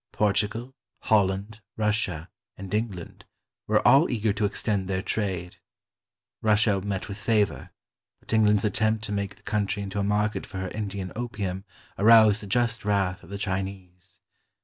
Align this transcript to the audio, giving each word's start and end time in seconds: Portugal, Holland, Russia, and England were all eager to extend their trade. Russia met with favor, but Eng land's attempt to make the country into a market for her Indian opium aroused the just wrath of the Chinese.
Portugal, 0.13 0.73
Holland, 1.01 1.61
Russia, 1.77 2.31
and 2.57 2.73
England 2.73 3.23
were 3.67 3.87
all 3.87 4.09
eager 4.09 4.33
to 4.33 4.45
extend 4.45 4.87
their 4.87 5.03
trade. 5.03 5.57
Russia 6.41 6.81
met 6.81 7.07
with 7.07 7.19
favor, 7.19 7.69
but 8.19 8.33
Eng 8.33 8.45
land's 8.45 8.65
attempt 8.65 9.03
to 9.03 9.11
make 9.11 9.35
the 9.35 9.43
country 9.43 9.83
into 9.83 9.99
a 9.99 10.03
market 10.03 10.43
for 10.47 10.57
her 10.57 10.69
Indian 10.69 11.11
opium 11.15 11.65
aroused 11.99 12.41
the 12.41 12.47
just 12.47 12.83
wrath 12.83 13.21
of 13.23 13.29
the 13.29 13.37
Chinese. 13.37 14.21